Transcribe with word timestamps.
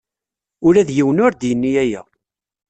Ula 0.67 0.87
d 0.87 0.89
yiwen 0.95 1.21
ur 1.25 1.31
d-yenni 1.35 1.71
aya. 1.83 2.01